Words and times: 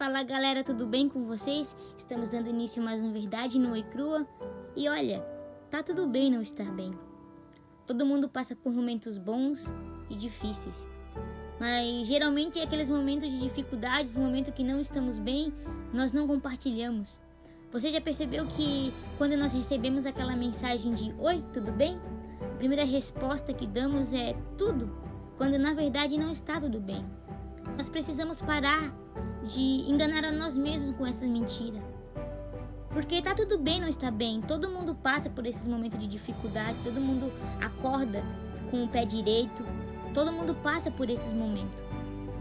Fala 0.00 0.22
galera, 0.22 0.64
tudo 0.64 0.86
bem 0.86 1.10
com 1.10 1.26
vocês? 1.26 1.76
Estamos 1.98 2.30
dando 2.30 2.48
início 2.48 2.80
a 2.80 2.84
mais 2.86 3.02
um 3.02 3.12
Verdade 3.12 3.58
no 3.58 3.72
Oi 3.72 3.82
Crua. 3.82 4.26
E 4.74 4.88
olha, 4.88 5.20
tá 5.70 5.82
tudo 5.82 6.06
bem 6.06 6.30
não 6.30 6.40
estar 6.40 6.72
bem. 6.72 6.98
Todo 7.86 8.06
mundo 8.06 8.26
passa 8.26 8.56
por 8.56 8.72
momentos 8.72 9.18
bons 9.18 9.62
e 10.08 10.16
difíceis. 10.16 10.88
Mas 11.60 12.06
geralmente 12.06 12.58
é 12.58 12.62
aqueles 12.62 12.88
momentos 12.88 13.30
de 13.30 13.40
dificuldades, 13.40 14.16
momentos 14.16 14.54
que 14.54 14.64
não 14.64 14.80
estamos 14.80 15.18
bem, 15.18 15.52
nós 15.92 16.14
não 16.14 16.26
compartilhamos. 16.26 17.20
Você 17.70 17.90
já 17.90 18.00
percebeu 18.00 18.46
que 18.46 18.94
quando 19.18 19.36
nós 19.36 19.52
recebemos 19.52 20.06
aquela 20.06 20.34
mensagem 20.34 20.94
de 20.94 21.14
Oi, 21.18 21.44
tudo 21.52 21.70
bem? 21.72 22.00
A 22.40 22.56
primeira 22.56 22.86
resposta 22.86 23.52
que 23.52 23.66
damos 23.66 24.14
é 24.14 24.34
tudo, 24.56 24.90
quando 25.36 25.58
na 25.58 25.74
verdade 25.74 26.16
não 26.16 26.30
está 26.30 26.58
tudo 26.58 26.80
bem. 26.80 27.04
Nós 27.76 27.90
precisamos 27.90 28.40
parar 28.40 28.94
de 29.46 29.90
enganar 29.90 30.24
a 30.24 30.32
nós 30.32 30.56
mesmos 30.56 30.96
com 30.96 31.06
essa 31.06 31.26
mentira. 31.26 31.80
Porque 32.90 33.22
tá 33.22 33.34
tudo 33.34 33.56
bem 33.56 33.80
não 33.80 33.88
estar 33.88 34.10
bem, 34.10 34.40
todo 34.40 34.68
mundo 34.68 34.94
passa 34.94 35.30
por 35.30 35.46
esses 35.46 35.66
momentos 35.66 35.98
de 35.98 36.06
dificuldade, 36.06 36.76
todo 36.82 37.00
mundo 37.00 37.32
acorda 37.60 38.22
com 38.70 38.84
o 38.84 38.88
pé 38.88 39.04
direito, 39.04 39.64
todo 40.12 40.32
mundo 40.32 40.54
passa 40.56 40.90
por 40.90 41.08
esses 41.08 41.32
momentos. 41.32 41.82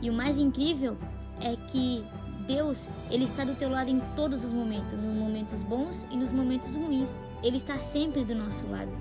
E 0.01 0.09
o 0.09 0.13
mais 0.13 0.37
incrível 0.37 0.97
é 1.39 1.55
que 1.55 2.03
Deus, 2.47 2.89
ele 3.11 3.25
está 3.25 3.43
do 3.43 3.53
teu 3.53 3.69
lado 3.69 3.91
em 3.91 3.99
todos 4.15 4.43
os 4.43 4.51
momentos, 4.51 4.93
nos 4.93 5.15
momentos 5.15 5.61
bons 5.61 6.03
e 6.09 6.17
nos 6.17 6.31
momentos 6.31 6.73
ruins. 6.73 7.15
Ele 7.43 7.57
está 7.57 7.77
sempre 7.77 8.25
do 8.25 8.33
nosso 8.33 8.65
lado. 8.67 8.91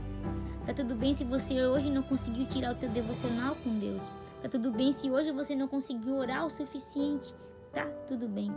Tá 0.66 0.74
tudo 0.74 0.94
bem 0.94 1.14
se 1.14 1.24
você 1.24 1.66
hoje 1.66 1.90
não 1.90 2.02
conseguiu 2.02 2.46
tirar 2.46 2.72
o 2.72 2.74
teu 2.74 2.90
devocional 2.90 3.56
com 3.64 3.78
Deus. 3.78 4.10
Tá 4.42 4.50
tudo 4.50 4.70
bem 4.70 4.92
se 4.92 5.10
hoje 5.10 5.32
você 5.32 5.56
não 5.56 5.66
conseguiu 5.66 6.16
orar 6.16 6.44
o 6.44 6.50
suficiente. 6.50 7.34
Tá 7.72 7.86
tudo 8.06 8.28
bem. 8.28 8.52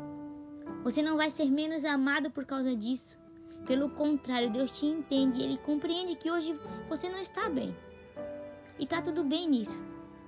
Você 0.84 1.02
não 1.02 1.18
vai 1.18 1.30
ser 1.30 1.46
menos 1.46 1.86
amado 1.86 2.32
por 2.32 2.46
causa 2.46 2.76
disso. 2.76 3.18
Pelo 3.66 3.90
contrário, 3.92 4.52
Deus 4.52 4.72
te 4.72 4.86
entende, 4.86 5.42
ele 5.42 5.58
compreende 5.58 6.16
que 6.16 6.31
hoje 6.31 6.58
você 6.90 7.08
não 7.08 7.20
está 7.20 7.50
bem. 7.50 7.76
E 8.80 8.88
tá 8.88 9.02
tudo 9.02 9.23
bem 9.23 9.48
nisso. 9.48 9.78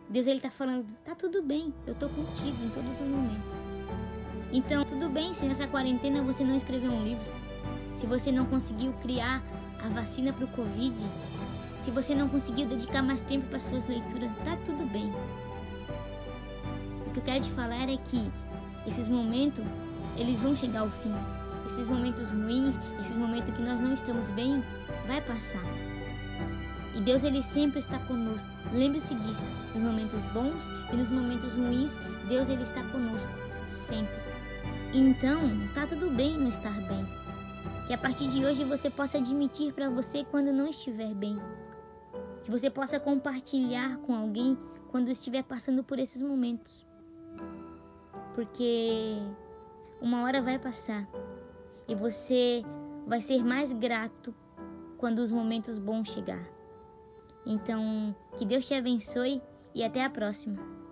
Deus 0.10 0.28
ele 0.28 0.40
tá 0.40 0.52
falando, 0.52 0.86
tá 1.04 1.16
tudo 1.16 1.42
bem, 1.42 1.74
eu 1.88 1.96
tô 1.96 2.08
contigo 2.08 2.64
em 2.64 2.70
todos 2.70 2.92
os 2.92 3.08
momentos. 3.08 3.64
Então, 4.52 4.86
tudo 4.86 5.10
bem 5.10 5.34
se 5.34 5.46
nessa 5.46 5.66
quarentena 5.66 6.22
você 6.22 6.44
não 6.44 6.56
escreveu 6.56 6.92
um 6.92 7.04
livro, 7.04 7.26
se 7.96 8.06
você 8.06 8.32
não 8.32 8.46
conseguiu 8.46 8.94
criar 9.02 9.42
a 9.84 9.90
vacina 9.90 10.32
para 10.32 10.46
o 10.46 10.48
Covid, 10.50 10.96
se 11.82 11.90
você 11.90 12.14
não 12.14 12.30
conseguiu 12.30 12.68
dedicar 12.68 13.02
mais 13.02 13.22
tempo 13.22 13.48
para 13.48 13.60
suas 13.60 13.88
leituras, 13.88 14.32
tá 14.46 14.56
tudo 14.66 14.86
bem. 14.92 15.12
O 17.08 17.12
que 17.12 17.20
eu 17.20 17.24
quero 17.24 17.44
te 17.44 17.50
falar 17.52 17.90
é 17.90 17.98
que 17.98 18.32
esses 18.86 19.08
momentos, 19.08 19.64
eles 20.18 20.40
vão 20.40 20.56
chegar 20.56 20.82
ao 20.82 20.90
fim. 20.90 21.14
Esses 21.66 21.88
momentos 21.88 22.30
ruins, 22.32 22.76
esses 23.00 23.16
momentos 23.16 23.54
que 23.54 23.62
nós 23.62 23.80
não 23.80 23.94
estamos 23.94 24.30
bem, 24.32 24.64
vai 25.08 25.22
passar. 25.22 25.64
E 26.96 27.02
Deus 27.02 27.24
ele 27.24 27.42
sempre 27.42 27.80
está 27.80 27.98
conosco. 28.00 28.50
Lembre-se 28.72 29.16
disso. 29.16 29.50
Nos 29.74 29.84
momentos 29.84 30.22
bons 30.34 30.62
e 30.92 30.96
nos 30.96 31.10
momentos 31.10 31.56
ruins, 31.56 31.98
Deus 32.28 32.50
ele 32.50 32.64
está 32.64 32.84
conosco 32.84 33.32
sempre. 33.68 34.14
Então, 34.94 35.40
tá 35.74 35.88
tudo 35.88 36.12
bem 36.12 36.38
não 36.38 36.50
estar 36.50 36.80
bem. 36.82 37.06
Que 37.88 37.94
a 37.94 37.98
partir 37.98 38.28
de 38.28 38.46
hoje 38.46 38.64
você 38.64 38.90
possa 38.90 39.18
admitir 39.18 39.74
para 39.74 39.90
você 39.90 40.24
quando 40.24 40.54
não 40.54 40.68
estiver 40.68 41.14
bem. 41.16 41.42
Que 42.44 42.52
você 42.52 42.70
possa 42.70 43.00
compartilhar 43.00 43.98
com 43.98 44.16
alguém 44.16 44.58
quando 44.92 45.10
estiver 45.10 45.44
passando 45.44 45.84
por 45.84 45.98
esses 45.98 46.22
momentos. 46.22 46.86
Porque 48.36 49.18
uma 50.02 50.24
hora 50.24 50.42
vai 50.42 50.60
passar 50.60 51.08
e 51.88 51.96
você 51.96 52.64
vai 53.06 53.22
ser 53.22 53.44
mais 53.44 53.72
grato 53.72 54.34
quando 54.98 55.20
os 55.20 55.32
momentos 55.32 55.78
bons 55.78 56.10
chegar. 56.10 56.44
Então, 57.46 58.16
que 58.38 58.46
Deus 58.46 58.66
te 58.66 58.74
abençoe 58.74 59.42
e 59.76 59.84
até 59.84 60.04
a 60.04 60.10
próxima. 60.10 60.83